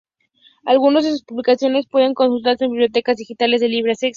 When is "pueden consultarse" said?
1.85-2.65